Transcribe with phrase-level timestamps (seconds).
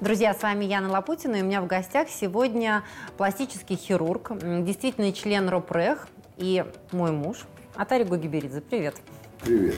[0.00, 2.84] Друзья, с вами Яна Лапутина, и у меня в гостях сегодня
[3.18, 7.40] пластический хирург, действительно член РОПРЭХ и мой муж
[7.74, 8.62] Атари Гогиберидзе.
[8.62, 8.96] Привет.
[9.44, 9.74] Привет.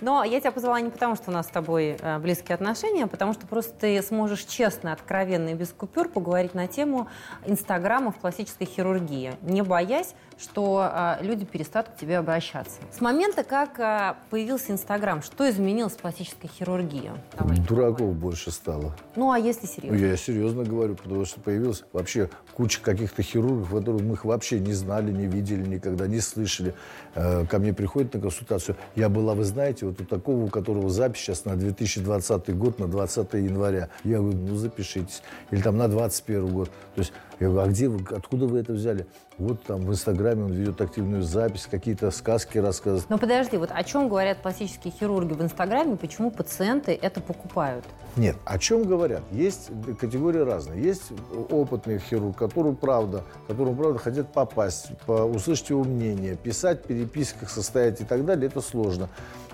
[0.00, 3.06] Но я тебя позвала не потому, что у нас с тобой э, близкие отношения, а
[3.08, 7.08] потому что просто ты сможешь честно, откровенно и без купюр поговорить на тему
[7.46, 12.78] Инстаграма в пластической хирургии, не боясь, что э, люди перестанут к тебе обращаться.
[12.96, 17.10] С момента, как э, появился Инстаграм, что изменилось в пластической хирургии?
[17.36, 18.14] Давай, Дураков давай.
[18.14, 18.94] больше стало.
[19.16, 19.96] Ну, а если серьезно?
[19.96, 24.74] Я серьезно говорю, потому что появилась вообще куча каких-то хирургов, которых мы их вообще не
[24.74, 26.74] знали, не видели никогда, не слышали.
[27.14, 28.76] Ко мне приходят на консультацию.
[28.94, 32.86] Я была, вы знаете, вот у такого, у которого запись сейчас на 2020 год, на
[32.86, 33.88] 20 января.
[34.04, 35.22] Я говорю, ну запишитесь.
[35.50, 36.70] Или там на 21 год.
[36.94, 39.06] То есть я говорю, а где вы, откуда вы это взяли?
[39.38, 43.08] Вот там в Инстаграме он ведет активную запись, какие-то сказки рассказывает.
[43.08, 47.84] Но подожди, вот о чем говорят пластические хирурги в Инстаграме, почему пациенты это покупают?
[48.16, 49.22] Нет, о чем говорят?
[49.30, 50.82] Есть категории разные.
[50.82, 51.12] Есть
[51.50, 57.50] опытный хирург, который правда, которому правда хотят попасть, по, услышать его мнение, писать, в переписках
[57.50, 59.08] состоять и так далее, это сложно.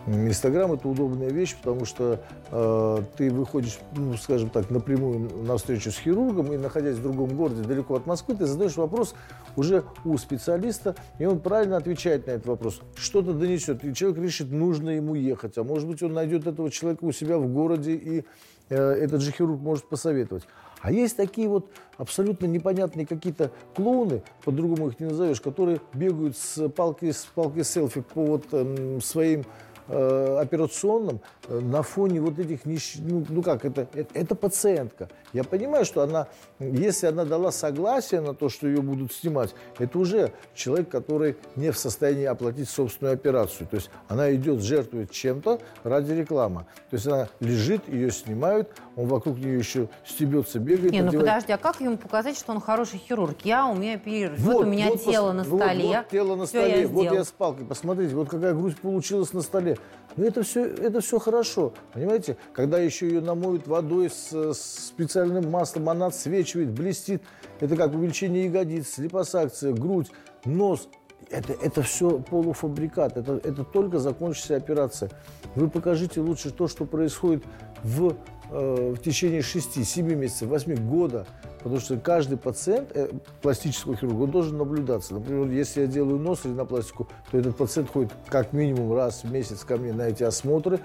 [0.06, 5.90] Инстаграм это удобная вещь, потому что э, ты выходишь, ну, скажем так, напрямую на встречу
[5.90, 9.14] с хирургом и находясь в другом городе, далеко от Москвы, ты задаешь вопрос
[9.56, 12.80] уже у специалиста, и он правильно отвечает на этот вопрос.
[12.96, 17.04] Что-то донесет, и человек решит, нужно ему ехать, а может быть он найдет этого человека
[17.04, 18.24] у себя в городе, и
[18.68, 20.44] э, этот же хирург может посоветовать.
[20.80, 26.68] А есть такие вот абсолютно непонятные какие-то клоуны, по-другому их не назовешь, которые бегают с
[26.68, 29.44] палкой, с палкой селфи по вот э, своим
[29.88, 32.96] э, операционном э, на фоне вот этих нищ...
[32.98, 35.08] ну, ну как это, это это пациентка.
[35.32, 39.98] Я понимаю, что она, если она дала согласие на то, что ее будут снимать, это
[39.98, 43.66] уже человек, который не в состоянии оплатить собственную операцию.
[43.68, 46.66] То есть она идет, жертвует чем-то ради рекламы.
[46.90, 50.92] То есть она лежит, ее снимают, он вокруг нее еще стебется, бегает.
[50.92, 51.28] Не, ну одевает.
[51.28, 53.38] подожди, а как ему показать, что он хороший хирург?
[53.42, 54.40] Я умею оперировать.
[54.40, 55.86] Вот, вот у меня вот, тело на столе.
[55.86, 56.82] Вот, вот тело на столе.
[56.82, 57.66] Я вот я с палкой.
[57.66, 59.78] Посмотрите, вот какая грудь получилась на столе.
[60.16, 62.36] Но это все, это все хорошо, понимаете?
[62.52, 67.22] Когда еще ее намоют водой с, с специальным маслом, она отсвечивает, блестит.
[67.58, 70.10] Это как увеличение ягодиц, липосакция, грудь,
[70.44, 70.88] нос.
[71.30, 75.10] Это, это все полуфабрикат, это, это только закончившаяся операция.
[75.54, 77.44] Вы покажите лучше то, что происходит
[77.82, 78.16] в,
[78.54, 81.26] в течение 6-7 месяцев, 8 года.
[81.64, 83.08] Потому что каждый пациент э,
[83.40, 85.14] пластического хирурга должен наблюдаться.
[85.14, 89.24] Например, если я делаю нос или на пластику, то этот пациент ходит как минимум раз
[89.24, 90.78] в месяц ко мне на эти осмотры.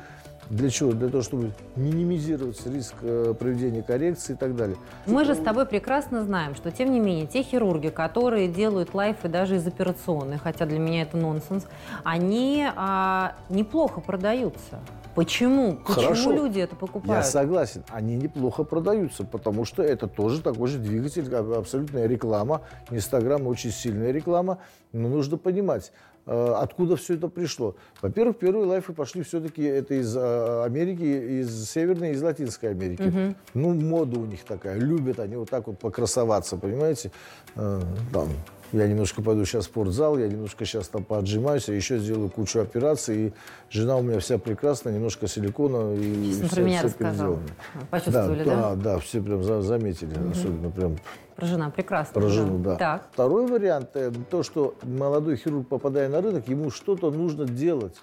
[0.49, 0.93] Для чего?
[0.93, 4.77] Для того, чтобы минимизировать риск э, проведения коррекции и так далее.
[5.05, 9.27] Мы же с тобой прекрасно знаем, что, тем не менее, те хирурги, которые делают лайфы
[9.27, 11.67] даже из операционной, хотя для меня это нонсенс,
[12.05, 14.79] они а, неплохо продаются.
[15.15, 15.75] Почему?
[15.75, 16.31] Почему Хорошо.
[16.31, 17.23] люди это покупают?
[17.25, 22.61] Я согласен, они неплохо продаются, потому что это тоже такой же двигатель, абсолютная реклама.
[22.89, 24.59] Инстаграм очень сильная реклама,
[24.93, 25.91] но нужно понимать,
[26.25, 27.75] э, откуда все это пришло.
[28.01, 33.01] Во-первых, первые лайфы пошли все-таки это из э, Америки, из Северной, из Латинской Америки.
[33.01, 33.35] Угу.
[33.55, 37.11] Ну, мода у них такая, любят они вот так вот покрасоваться, понимаете?
[37.55, 37.81] Э,
[38.13, 38.29] там,
[38.71, 42.59] я немножко пойду сейчас в спортзал, я немножко сейчас там поотжимаюсь, а еще сделаю кучу
[42.59, 43.27] операций.
[43.27, 43.33] И
[43.69, 45.95] жена у меня вся прекрасная, немножко силикона.
[45.95, 47.39] И Сейчас все, меня все.
[47.89, 48.55] Почувствовали, да?
[48.55, 50.13] Да, да, да все прям заметили.
[50.13, 50.31] Угу.
[50.31, 50.97] Особенно прям
[51.39, 52.13] про жена, прекрасно.
[52.13, 52.75] Про жену, да.
[52.75, 53.07] Так.
[53.13, 57.95] Второй вариант, э, то, что молодой хирург, попадая на рынок, ему что-то нужно делать.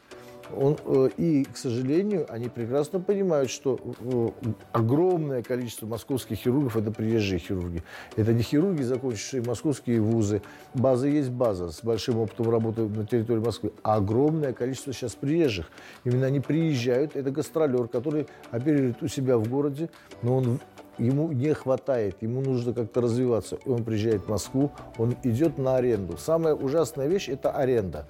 [0.54, 4.28] Он, э, и, к сожалению, они прекрасно понимают, что э,
[4.72, 7.82] огромное количество московских хирургов– это приезжие хирурги.
[8.16, 10.42] Это не хирурги, закончившие московские вузы.
[10.74, 13.72] База есть база с большим опытом работы на территории Москвы.
[13.82, 15.66] А огромное количество сейчас приезжих.
[16.04, 17.16] Именно они приезжают.
[17.16, 19.90] Это гастролер, который оперирует у себя в городе,
[20.22, 20.60] но он
[20.98, 23.58] ему не хватает, ему нужно как-то развиваться.
[23.64, 26.16] И он приезжает в Москву, он идет на аренду.
[26.16, 28.06] Самая ужасная вещь– это аренда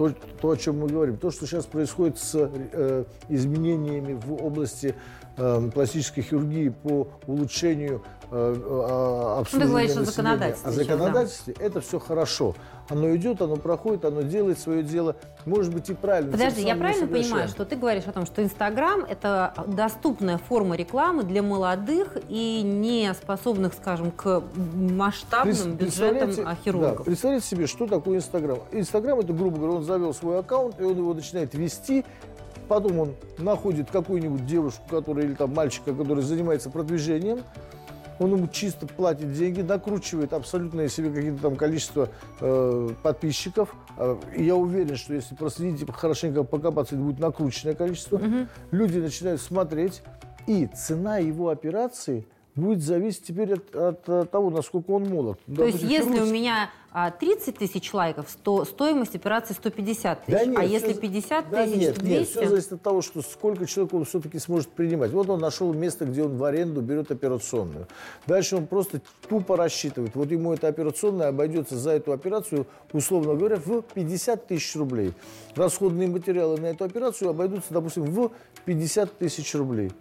[0.00, 4.94] то, то, о чем мы говорим, то, что сейчас происходит с э, изменениями в области
[5.36, 10.70] э, пластической хирургии по улучшению э, э, обслуживания Ты говоришь о законодательстве.
[10.70, 11.64] О законодательстве да.
[11.66, 12.54] это все хорошо.
[12.90, 15.16] Оно идет, оно проходит, оно делает свое дело.
[15.46, 16.32] Может быть и правильно.
[16.32, 21.22] Подожди, я правильно понимаю, что ты говоришь о том, что Инстаграм– это доступная форма рекламы
[21.22, 24.42] для молодых и не способных, скажем, к
[24.74, 26.98] масштабным бюджетам хирургов?
[26.98, 28.58] Да, представьте себе, что такое Инстаграм.
[28.72, 32.04] Инстаграм– это, грубо говоря, он завел свой аккаунт, и он его начинает вести,
[32.68, 37.40] потом он находит какую-нибудь девушку, которая или там мальчика, который занимается продвижением,
[38.20, 43.74] он ему чисто платит деньги, накручивает абсолютное себе какие-то там количество э, подписчиков.
[43.96, 48.16] Э, и я уверен, что если проследить хорошенько покопаться, это будет накрученное количество.
[48.16, 48.46] Угу.
[48.72, 50.02] Люди начинают смотреть,
[50.46, 55.38] и цена его операции будет зависеть теперь от, от, от того, насколько он молод.
[55.46, 60.38] То Допустим, есть, если у меня 30 а, тысяч лайков, то стоимость операции 150 тысяч.
[60.38, 62.10] Да нет, а если 50 да тысяч, нет, 200?
[62.10, 65.12] Нет, все зависит от того, что сколько человек он все-таки сможет принимать.
[65.12, 67.86] Вот он нашел место, где он в аренду берет операционную.
[68.26, 70.16] Дальше он просто тупо рассчитывает.
[70.16, 75.14] Вот ему эта операционная обойдется за эту операцию, условно говоря, в 50 тысяч рублей.
[75.54, 78.32] Расходные материалы на эту операцию обойдутся, допустим, в
[78.64, 79.92] 50 тысяч рублей.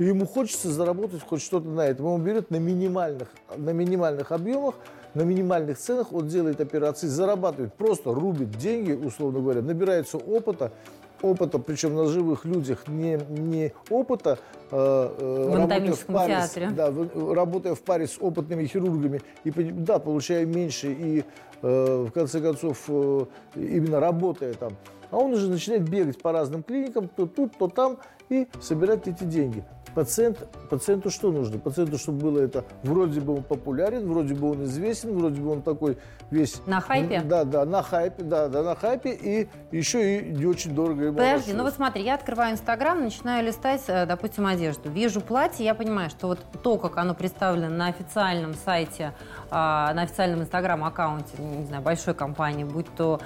[0.00, 2.06] И ему хочется заработать хоть что-то на этом.
[2.06, 4.76] Он берет на минимальных, на минимальных объемах,
[5.12, 10.72] на минимальных ценах, он делает операции, зарабатывает, просто рубит деньги, условно говоря, набирается опыта,
[11.20, 14.38] опыта, причем на живых людях, не, не опыта,
[14.70, 14.76] э,
[15.18, 16.70] э в работая в паре, театре.
[16.70, 16.94] Да,
[17.34, 21.24] работая в паре с опытными хирургами, и, да, получая меньше, и
[21.60, 24.72] э, в конце концов э, именно работая там.
[25.10, 27.98] А он уже начинает бегать по разным клиникам, то тут, то там,
[28.30, 29.62] и собирать эти деньги.
[29.94, 30.38] Пациент,
[30.68, 31.58] пациенту что нужно?
[31.58, 35.62] Пациенту, чтобы было это, вроде бы он популярен, вроде бы он известен, вроде бы он
[35.62, 35.98] такой
[36.30, 36.60] весь...
[36.66, 37.22] На хайпе?
[37.22, 41.18] Да, да, на хайпе, да, да, на хайпе, и еще и не очень дорого ему
[41.18, 44.90] Подожди, ну вот смотри, я открываю Инстаграм, начинаю листать, э, допустим, одежду.
[44.90, 49.12] Вижу платье, я понимаю, что вот то, как оно представлено на официальном сайте,
[49.50, 53.20] а, на официальном Инстаграм-аккаунте, не знаю, большой компании, будь то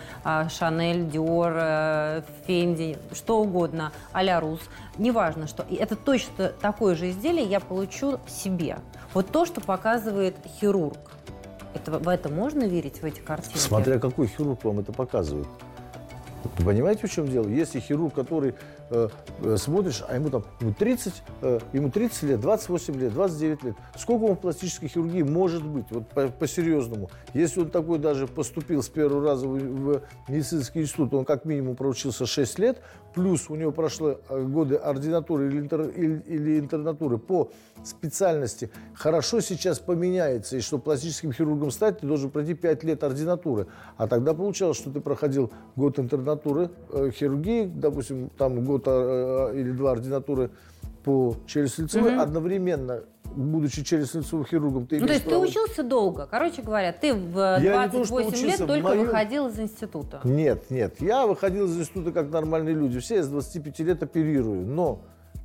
[0.48, 4.60] Шанель, Диор, Фенди, что угодно, а-ля Рус,
[4.98, 8.78] неважно, что это точно такое же изделие я получу себе.
[9.12, 10.98] Вот то, что показывает хирург.
[11.74, 13.58] Это, в это можно верить, в эти картинки?
[13.58, 15.48] Смотря какой хирург вам это показывает.
[16.58, 17.48] Вы понимаете, в чем дело?
[17.48, 18.54] Если хирург, который
[18.90, 19.08] э,
[19.42, 23.74] э смотришь, а ему там ему 30, э, ему 30 лет, 28 лет, 29 лет,
[23.96, 26.08] сколько он в пластической хирургии может быть, вот
[26.38, 27.08] по-серьезному?
[27.08, 31.44] По Если он такой даже поступил с первого раза в, в медицинский институт, он как
[31.44, 32.82] минимум проучился 6 лет,
[33.14, 37.50] плюс у него прошло э, годы ординатуры или, интер, или, или интернатуры по
[37.84, 43.66] специальности, хорошо сейчас поменяется, и что пластическим хирургом стать, ты должен пройти 5 лет ординатуры.
[43.96, 49.60] А тогда получалось, что ты проходил год интернатуры э, хирургии, допустим, там год э, э
[49.60, 50.50] или два ординатуры
[51.04, 52.20] по челюстно-лицевой, mm-hmm.
[52.20, 53.04] одновременно
[53.36, 55.44] будучи челюстно-лицевым хирургом, ты Ну, то есть право...
[55.44, 56.26] ты учился долго.
[56.30, 59.04] Короче говоря, ты в я 28 то, лет только мою...
[59.04, 60.20] выходил из института.
[60.24, 61.00] Нет, нет.
[61.00, 63.00] Я выходил из института как нормальные люди.
[63.00, 64.66] Все с 25 лет оперирую.
[64.66, 65.00] Но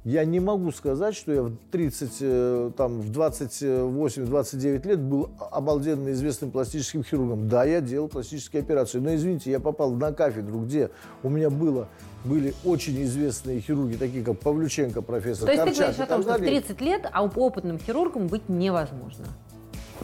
[0.09, 6.11] я не могу сказать, что я в 30, э, там, в 28-29 лет был обалденно
[6.13, 7.47] известным пластическим хирургом.
[7.47, 10.89] Да, я делал пластические операции, но, извините, я попал на кафедру, где
[11.21, 11.89] у меня было,
[12.25, 16.21] были очень известные хирурги, такие как Павлюченко, профессор То есть Корчак, ты говоришь о том,
[16.23, 19.27] что в 30 лет а опытным хирургом быть невозможно?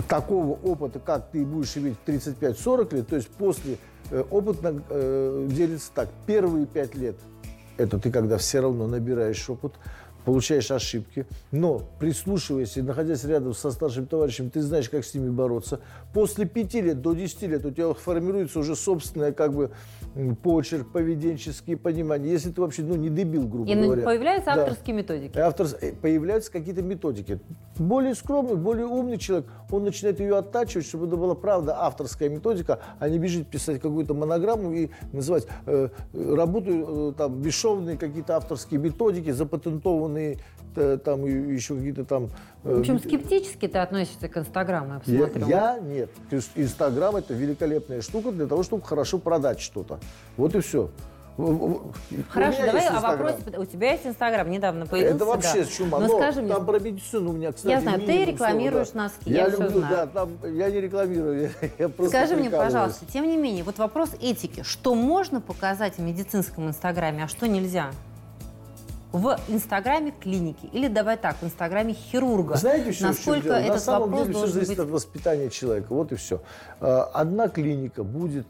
[0.08, 3.78] Такого опыта, как ты будешь иметь в 35-40 лет, то есть после
[4.12, 6.10] э, опыта э, делится так.
[6.28, 7.16] Первые 5 лет–
[7.78, 9.74] это ты когда все равно набираешь опыт,
[10.26, 15.30] получаешь ошибки, но прислушиваясь и находясь рядом со старшим товарищем, ты знаешь, как с ними
[15.30, 15.80] бороться.
[16.14, 19.72] После пяти лет до десяти лет у тебя формируется уже собственное как бы
[20.42, 22.32] почерк, поведенческие понимания.
[22.32, 24.02] Если ты вообще ну, не дебил, грубо и говоря.
[24.02, 24.64] И появляются да.
[24.64, 25.38] авторские методики.
[25.38, 25.68] Автор...
[25.80, 27.40] Э, появляются какие-то методики.
[27.78, 32.80] Более скромный, более умный человек, он начинает ее оттачивать, чтобы это была правда авторская методика,
[33.00, 38.80] а не бежит писать какую-то монограмму и называть э, работу э, там бесшовные какие-то авторские
[38.80, 40.40] методики, запатентованные
[40.76, 42.30] э, там еще какие-то там...
[42.64, 45.48] Э, в общем, скептически ты относишься к Инстаграму, я посмотрю.
[45.48, 46.10] Я, я нет.
[46.56, 50.00] Инстаграм это великолепная штука для того, чтобы хорошо продать что-то.
[50.38, 50.90] Вот и все.
[51.38, 53.38] Хорошо, давай о вопросе.
[53.58, 55.16] У тебя есть Инстаграм, недавно появился.
[55.16, 55.66] Это вообще да.
[55.66, 56.00] чума.
[56.00, 59.04] Но, Но скажи мне, там про медицину у меня, кстати, Я знаю, ты рекламируешь слово,
[59.04, 59.96] носки, я, я люблю, все знаю.
[59.96, 63.78] Да, там, я не рекламирую, я, я просто Скажи мне, пожалуйста, тем не менее, вот
[63.78, 64.64] вопрос этики.
[64.64, 67.92] Что можно показать в медицинском Инстаграме, а что нельзя?
[69.12, 72.56] в Инстаграме клиники или давай так, в Инстаграме хирурга.
[72.56, 74.80] Знаете, все Насколько этот На самом вопрос деле все зависит быть...
[74.80, 75.88] от воспитания человека.
[75.90, 76.42] Вот и все.
[76.82, 78.48] Э, одна клиника будет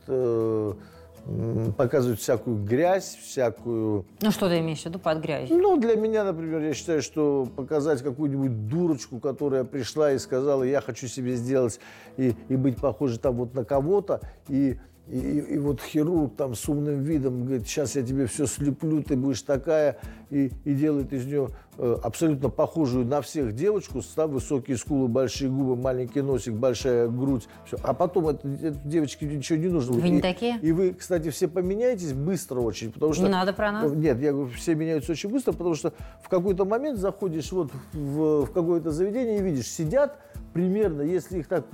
[1.77, 4.05] показывать всякую грязь, всякую...
[4.21, 5.57] Ну, что ты имеешь в виду под грязью?
[5.57, 10.81] Ну, для меня, например, я считаю, что показать какую-нибудь дурочку, которая пришла и сказала, я
[10.81, 11.79] хочу себе сделать
[12.17, 16.55] и, и быть похожей там вот на кого-то, и и, и, и вот хирург там
[16.55, 19.97] с умным видом говорит, сейчас я тебе все слеплю, ты будешь такая,
[20.31, 25.51] и, и делает из нее э, абсолютно похожую на всех девочку, да, высокие скулы, большие
[25.51, 27.47] губы, маленький носик, большая грудь.
[27.65, 27.77] Все.
[27.83, 29.93] А потом это, это девочке ничего не нужно.
[29.93, 30.57] Вы не и, такие?
[30.59, 33.23] И вы, кстати, все поменяетесь быстро очень, потому что...
[33.23, 33.91] Не надо про нас.
[33.91, 35.93] Нет, я говорю, все меняются очень быстро, потому что
[36.23, 40.17] в какой-то момент заходишь вот в, в какое-то заведение и видишь, сидят
[40.55, 41.65] примерно, если их так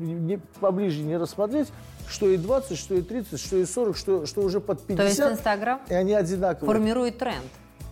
[0.59, 1.67] поближе не рассмотреть,
[2.07, 4.97] что и 20, что и 30, что и 40, что, что уже под 50.
[4.97, 6.65] То есть Инстаграм и они одинаковые.
[6.65, 7.45] формирует тренд?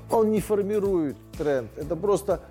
[0.10, 1.70] Он не формирует тренд.
[1.78, 2.42] Это просто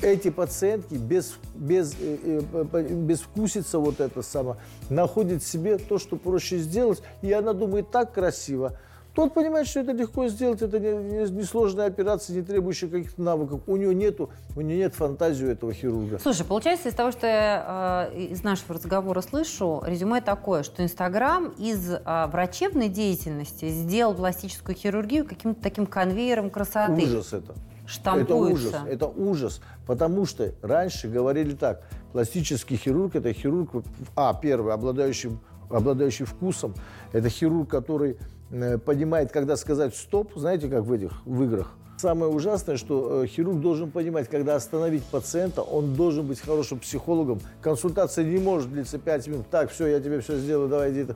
[0.00, 4.56] эти пациентки без, без, э, э, без вкусица вот это самое,
[4.88, 8.78] находят себе то, что проще сделать, и она думает так красиво,
[9.14, 13.60] тот понимает, что это легко сделать, это несложная не, не операция, не требующая каких-то навыков.
[13.66, 16.18] У него нету, у него нет фантазии у этого хирурга.
[16.20, 21.52] Слушай, получается, из того, что я э, из нашего разговора слышу, резюме такое, что Инстаграм
[21.58, 27.02] из э, врачебной деятельности сделал пластическую хирургию каким-то таким конвейером красоты.
[27.02, 27.54] Ужас это.
[27.86, 28.26] Штампуется.
[28.26, 29.60] Это ужас, это ужас.
[29.86, 33.70] Потому что раньше говорили так, пластический хирург– это хирург,
[34.14, 35.36] а, первый, обладающий,
[35.68, 36.74] обладающий вкусом,
[37.12, 38.16] это хирург, который
[38.50, 41.74] понимает, когда сказать стоп, знаете, как в этих в играх.
[42.00, 47.40] Самое ужасное, что э, хирург должен понимать, когда остановить пациента, он должен быть хорошим психологом.
[47.60, 49.50] Консультация не может длиться 5 минут.
[49.50, 51.06] Так, все, я тебе все сделаю, давай иди.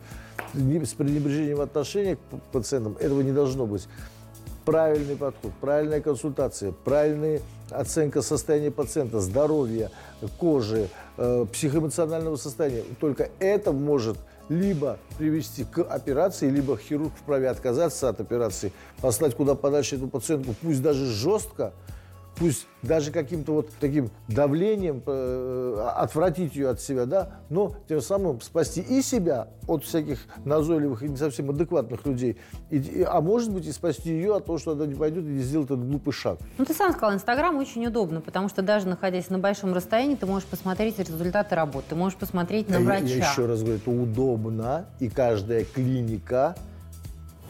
[0.85, 2.19] С пренебрежением отношения к
[2.53, 3.89] пациентам этого не должно быть.
[4.65, 9.91] Правильный подход, правильная консультация, правильная оценка состояния пациента, здоровья,
[10.39, 12.83] кожи, э, психоэмоционального состояния.
[12.99, 14.17] Только это может
[14.49, 20.55] либо привести к операции, либо хирург вправе отказаться от операции, послать куда подальше эту пациентку,
[20.63, 21.73] пусть даже жестко,
[22.37, 28.41] пусть даже каким-то вот таким давлением э, отвратить ее от себя, да, но тем самым
[28.41, 32.37] спасти и себя от всяких назойливых и не совсем адекватных людей,
[32.71, 35.43] и, а может быть и спасти ее от того, что она не пойдет и не
[35.43, 36.39] сделает этот глупый шаг.
[36.59, 40.27] Ну, ты сам сказал, Инстаграм очень удобно, потому что даже находясь на большом расстоянии, ты
[40.27, 43.07] можешь посмотреть результаты работы, ты можешь посмотреть на врача.
[43.07, 46.57] Я, я еще раз говорю, это удобно, и каждая клиника,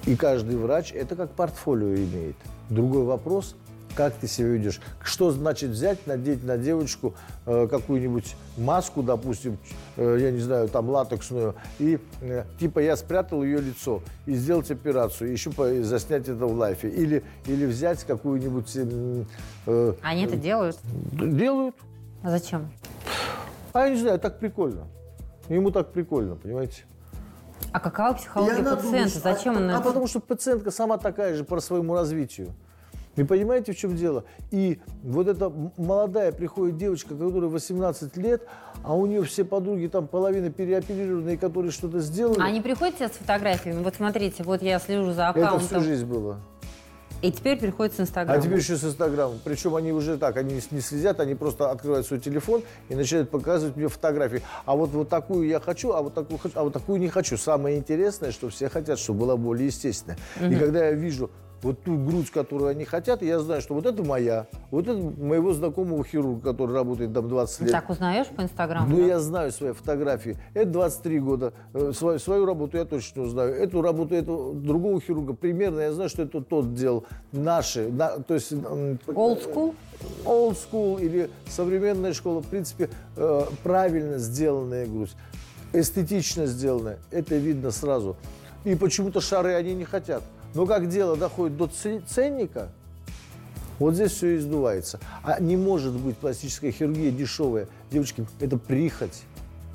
[0.07, 2.37] и каждый врач это как портфолио имеет.
[2.69, 3.57] Другой вопрос–
[3.95, 4.81] как ты себя ведешь.
[5.03, 7.15] Что значит взять, надеть на девочку
[7.47, 9.59] э, какую-нибудь маску, допустим,
[9.97, 14.71] э, я не знаю, там латексную, и э, типа я спрятал ее лицо и сделать
[14.71, 16.89] операцию, еще по, заснять это в лайфе.
[16.89, 18.71] Или, или взять какую-нибудь...
[18.77, 19.25] Э,
[19.67, 20.79] э, Они это делают?
[21.13, 21.77] Делают.
[22.23, 22.73] А зачем?
[23.73, 24.87] А я не знаю, так прикольно.
[25.49, 26.85] Ему так прикольно, понимаете?
[27.73, 28.83] А какова психология пациента?
[28.83, 29.79] Думает, Зачем а, она...
[29.79, 32.55] А потому что пациентка сама такая же по своему развитию.
[33.17, 34.25] Вы понимаете, в чем дело?
[34.51, 38.43] И вот эта молодая приходит девочка, которая 18 лет,
[38.83, 42.41] а у нее все подруги там половина переоперированные, которые что-то сделали.
[42.41, 43.83] А они приходят с фотографиями?
[43.83, 45.59] Вот смотрите, вот я слежу за аккаунтом.
[45.59, 46.39] Это всю жизнь было.
[47.23, 48.39] И теперь переходит с Инстаграма.
[48.39, 49.37] А теперь еще с Инстаграма.
[49.43, 53.77] Причем они уже так, они не следят, они просто открывают свой телефон и начинают показывать
[53.77, 54.43] мне фотографии.
[54.67, 57.39] А вот, вот такую я хочу, а вот такую хочу, а вот такую не хочу.
[57.39, 60.19] Самое интересное, что все хотят, чтобы была более естественная.
[60.39, 60.53] Угу.
[60.53, 61.31] И когда я вижу
[61.65, 65.55] вот ту грудь, которую они хотят, я знаю, что вот это моя, вот это моего
[65.55, 67.73] знакомого хирурга, который работает там 20 лет.
[67.73, 68.87] Так узнаешь по Инстаграму?
[68.89, 69.07] Ну, да?
[69.07, 70.37] я знаю свои фотографии.
[70.53, 71.55] Это 23 года.
[71.73, 73.55] Э, свою, свою работу я точно узнаю.
[73.55, 77.07] Эту работу этого другого хирурга примерно я знаю, что это тот делал.
[77.33, 78.53] Наши, на, то есть...
[78.53, 79.75] Old school?
[80.27, 82.43] Old school или современная школа.
[82.43, 85.15] В принципе, э, правильно сделанная грудь.
[85.73, 86.99] Эстетично сделанная.
[87.11, 88.17] Это видно сразу.
[88.65, 90.23] И почему-то шары они не хотят.
[90.55, 91.69] Но как дело доходит до
[92.07, 92.69] ценника,
[93.79, 95.01] вот здесь все издувается.
[95.23, 97.67] А не может быть пластическая хирургия дешевая.
[97.91, 99.23] Девочки, это прихоть.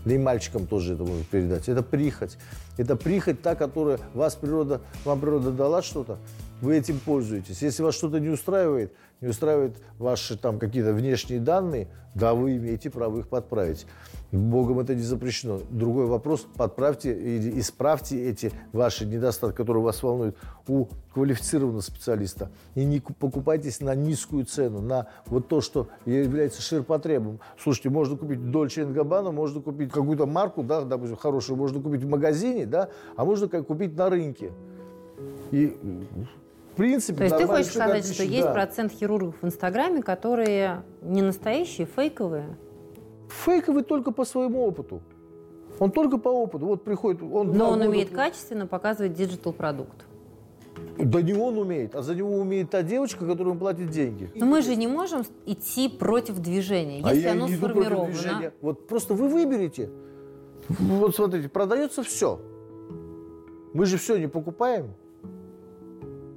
[0.06, 1.68] Да и мальчикам тоже это может передать.
[1.68, 2.38] Это прихоть.
[2.80, 6.18] Это прихоть та, которая вас природа, вам природа дала что-то,
[6.62, 7.62] вы этим пользуетесь.
[7.62, 12.90] Если вас что-то не устраивает, не устраивают ваши там какие-то внешние данные, да, вы имеете
[12.90, 13.86] право их подправить.
[14.32, 15.60] Богом это не запрещено.
[15.70, 22.52] Другой вопрос, подправьте или исправьте эти ваши недостатки, которые вас волнуют, у квалифицированного специалиста.
[22.76, 27.40] И не покупайтесь на низкую цену, на вот то, что является ширпотребом.
[27.62, 32.08] Слушайте, можно купить Дольче Габбана, можно купить какую-то марку, да, допустим, хорошую, можно купить в
[32.08, 34.52] магазине, да, а можно как купить на рынке.
[35.52, 35.78] И
[36.74, 38.24] в принципе, То есть ты хочешь сказать, что да.
[38.24, 42.58] есть процент хирургов в Инстаграме, которые не настоящие, фейковые?
[43.30, 45.02] Фейковый только по своему опыту.
[45.80, 46.66] Он только по опыту.
[46.66, 47.22] Вот приходит...
[47.22, 47.90] Он Но он года...
[47.90, 50.06] умеет качественно показывать digital-продукт.
[50.98, 54.32] Да не он умеет, а за него умеет та девочка, которая ему платит деньги.
[54.36, 58.52] Но мы же не можем идти против движения, а если а оно сформировано.
[58.62, 59.90] Вот просто вы выберете.
[60.68, 62.40] Вот смотрите, продается все.
[63.74, 64.94] Мы же все не покупаем.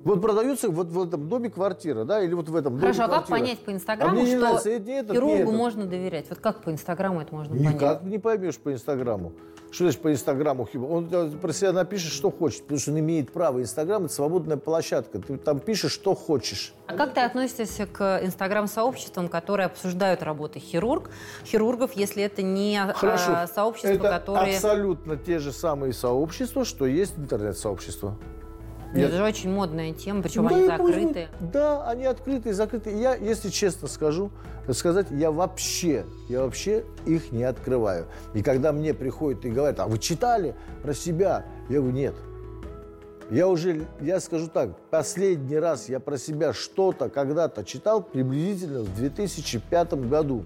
[0.05, 3.09] Вот продается вот в этом доме квартира, да, или вот в этом Хорошо, доме а
[3.19, 3.39] как квартира.
[3.47, 5.53] понять по Инстаграму, а что нравится, это, это, хирургу это.
[5.53, 6.27] можно доверять?
[6.29, 7.81] Вот как по Инстаграму это можно Никак понять?
[7.81, 9.33] Никак не поймешь по Инстаграму.
[9.73, 10.69] Что значит по Инстаграму?
[10.91, 11.09] Он
[11.41, 13.63] про себя напишет, что хочет, потому что он имеет право.
[13.63, 15.19] Инстаграм– это свободная площадка.
[15.19, 16.75] Ты там пишешь, что хочешь.
[16.87, 21.11] А как ты относишься к Инстаграм-сообществам, которые обсуждают работы хирург,
[21.47, 23.47] хирургов, если это не а, Хорошо.
[23.53, 24.57] сообщества, это которые…
[24.57, 28.19] абсолютно те же самые сообщества, что есть интернет-сообщества.
[28.95, 29.07] Я...
[29.07, 31.29] Это же очень модная тема, причем да, они закрытые.
[31.41, 33.01] Да, они открытые, закрытые.
[33.01, 34.31] Я, если честно скажу,
[34.71, 38.07] сказать, я вообще, я вообще их не открываю.
[38.35, 41.47] И когда мне приходят и говорят, а вы читали про себя?
[41.71, 42.15] Я говорю, нет.
[43.31, 48.95] Я уже, я скажу так, последний раз я про себя что-то когда-то читал приблизительно в
[48.95, 50.45] 2005 году.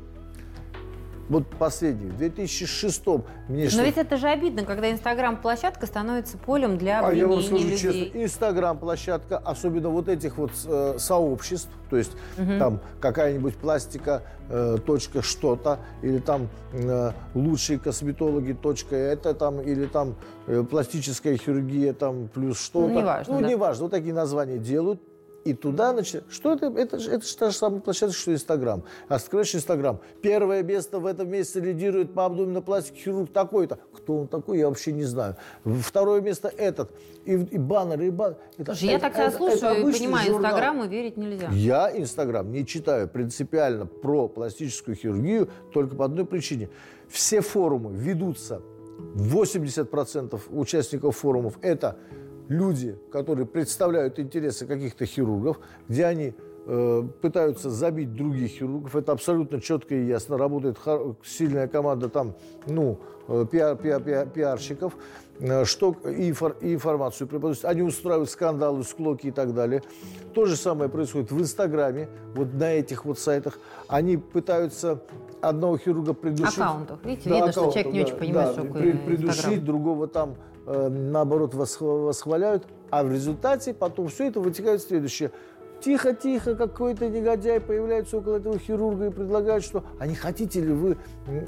[1.29, 3.07] Вот последний, в 2006
[3.49, 7.65] мне Но ведь это же обидно, когда Инстаграм-площадка становится полем для А я вам скажу
[7.65, 7.79] людей.
[7.79, 12.59] честно, Инстаграм-площадка, особенно вот этих вот э, сообществ, то есть угу.
[12.59, 19.87] там какая-нибудь пластика, э, точка что-то, или там э, лучшие косметологи, точка это там, или
[19.87, 20.15] там
[20.47, 22.89] э, пластическая хирургия, там плюс что-то.
[22.89, 23.35] Ну, неважно.
[23.35, 23.49] Ну, да.
[23.49, 25.01] неважно, вот такие названия делают
[25.47, 26.27] и туда начинают.
[26.31, 26.67] Что это?
[26.67, 28.83] Это это же та же самая площадка, что Инстаграм.
[29.09, 30.01] Открываешь Инстаграм.
[30.23, 33.79] Первое место в этом месяце лидирует по абдоминопластике хирург такой-то.
[33.93, 35.37] Кто он такой, я вообще не знаю.
[35.65, 36.91] Второе место этот.
[37.25, 38.39] И, и баннеры, и баннеры.
[38.59, 40.51] Это, Слушай, это, я так себя слушаю и понимаю, журнал.
[40.51, 41.49] Инстаграму верить нельзя.
[41.53, 46.71] Я Инстаграм не читаю принципиально про пластическую хирургию только по одной причине.
[47.09, 48.63] Все форумы ведутся,
[49.15, 51.97] 80% участников форумов– это
[52.49, 56.35] люди, которые представляют интересы каких-то хирургов, где они
[56.67, 58.95] э, пытаются забить других хирургов.
[58.95, 60.37] Это абсолютно четко и ясно.
[60.39, 60.79] Работает
[61.25, 62.35] сильная команда там,
[62.67, 62.99] ну,
[63.29, 64.97] э, пиар, пиар, пиар, пиарщиков,
[65.65, 67.65] что и, инфор, и информацию преподносят.
[67.65, 69.83] Они устраивают скандалы, склоки и так далее.
[70.35, 73.59] То же самое происходит в Инстаграме, вот на этих вот сайтах.
[73.89, 75.03] Они пытаются
[75.41, 76.59] одного хирурга придушить.
[76.59, 76.99] Аккаунтов.
[77.05, 79.65] Видите, да, видно, аккаунтов, что человек не да, очень понимает, да, что такое Придушить, Инстаграм.
[79.65, 85.31] другого там Э, наоборот, восхваляют, а в результате потом все это вытекает в следующее.
[85.81, 90.97] Тихо-тихо какой-то негодяй появляется около этого хирурга и предлагает, что а не хотите ли вы,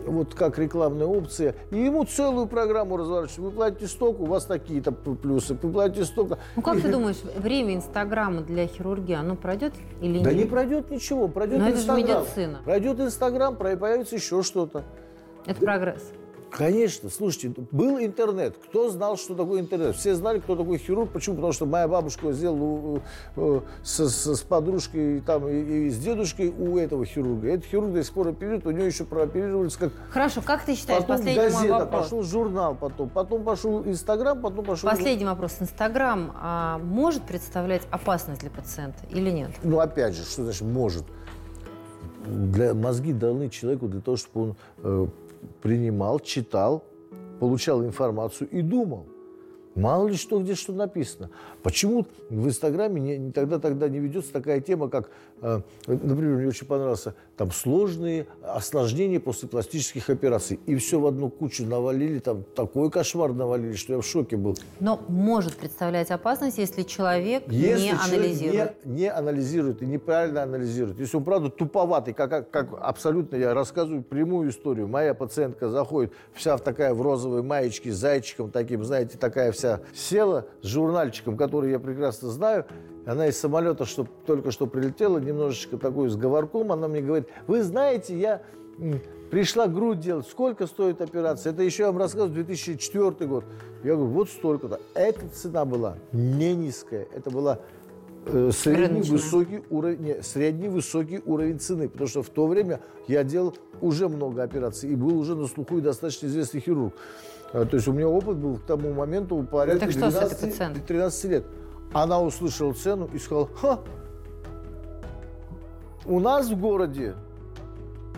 [0.06, 3.38] вот как рекламная опция, и ему целую программу разворачивают.
[3.38, 6.38] Вы платите столько, у вас такие-то плюсы, вы платите столько.
[6.56, 6.82] Ну как и...
[6.82, 10.25] ты думаешь, время Инстаграма для хирургии, оно пройдет или да нет?
[10.25, 12.05] Да не пройдет ничего, пройдет Но Инстаграм.
[12.05, 12.59] это же медицина.
[12.64, 14.85] Пройдет Инстаграм, появится еще что-то.
[15.46, 16.12] Это прогресс.
[16.50, 18.56] Конечно, слушайте, был интернет.
[18.68, 19.96] Кто знал, что такое интернет?
[19.96, 21.11] Все знали, кто такой хирург.
[21.11, 21.37] Почему?
[21.37, 23.02] Потому что моя бабушка сделала
[23.37, 27.48] э, с, с, с подружкой там, и, и с дедушкой у этого хирурга.
[27.48, 29.92] Этот хирург до сих пор оперирует, у него еще прооперировались как...
[30.11, 32.04] Хорошо, как ты считаешь, потом последний газета, мой вопрос.
[32.04, 34.88] пошел журнал потом, потом пошел Инстаграм, потом пошел...
[34.88, 35.56] Последний вопрос.
[35.61, 39.50] Инстаграм а, может представлять опасность для пациента или нет?
[39.62, 41.04] Ну, опять же, что значит может?
[42.26, 45.06] Для, мозги даны человеку для того, чтобы он э,
[45.62, 46.85] принимал, читал,
[47.40, 49.07] получал информацию и думал.
[49.74, 51.31] Мало ли что, где что написано.
[51.62, 55.11] Почему в Инстаграме не, тогда, тогда не ведется такая тема, как,
[55.87, 60.59] например, мне очень понравился, там сложные осложнения после пластических операций.
[60.66, 64.57] И все в одну кучу навалили, там такой кошмар навалили, что я в шоке был.
[64.81, 68.85] Но может представлять опасность, если человек если не человек анализирует.
[68.85, 70.98] Не, не анализирует и неправильно анализирует.
[70.98, 74.88] Если он, правда, туповатый, как, как, как абсолютно я рассказываю прямую историю.
[74.88, 79.81] Моя пациентка заходит вся в такая в розовой маечке с зайчиком таким, знаете, такая вся
[79.94, 82.66] села с журнальчиком, который я прекрасно знаю.
[83.09, 87.62] Она из самолета, что только что прилетела, немножечко такой с говорком, она мне говорит, вы
[87.62, 88.42] знаете, я
[89.31, 91.55] пришла грудь делать, сколько стоит операция?
[91.55, 93.44] Это еще я вам рассказываю, 2004 год.
[93.83, 94.79] Я говорю, вот столько-то.
[94.92, 97.61] Эта цена была не низкая, это была
[98.27, 103.25] э, средний высокий, уровень, не, средний высокий уровень цены, потому что в то время я
[103.25, 106.92] делал уже много операций и был уже на слуху и достаточно известный хирург.
[107.55, 111.44] А, то есть у меня опыт был к тому моменту порядка так 12, 13 лет.
[111.92, 113.81] Она услышала цену и сказала, ха,
[116.05, 117.14] у нас в городе,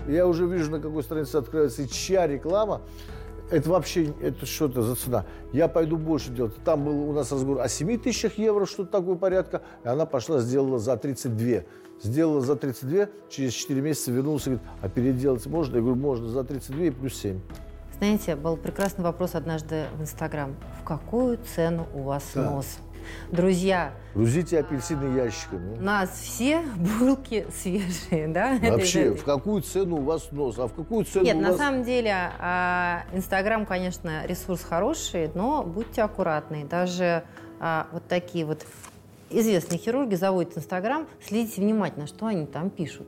[0.08, 2.82] я уже вижу, на какой странице открывается, чья реклама,
[3.50, 5.24] это вообще, это что это за цена?
[5.52, 6.54] Я пойду больше делать.
[6.64, 9.62] Там был у нас разговор о 7 тысячах евро, что-то такое порядка.
[9.84, 11.64] И она пошла, сделала за 32.
[12.00, 15.76] Сделала за 32, через 4 месяца вернулась и говорит, а переделать можно?
[15.76, 17.40] Я говорю, можно, за 32 и плюс 7.
[17.98, 20.54] Знаете, был прекрасный вопрос однажды в Инстаграм.
[20.80, 22.50] В какую цену у вас да.
[22.50, 22.78] нос?
[23.32, 25.78] Друзья, грузите апельсины ящиками.
[25.78, 26.62] У нас все
[27.00, 28.58] булки свежие, да?
[28.62, 30.58] Вообще, в какую цену у вас нос?
[30.58, 31.58] А в какую цену Нет, у на вас...
[31.58, 36.64] самом деле, а, Инстаграм, конечно, ресурс хороший, но будьте аккуратны.
[36.64, 37.24] Даже
[37.60, 38.64] а, вот такие вот
[39.30, 43.06] известные хирурги заводят Инстаграм, следите внимательно, что они там пишут.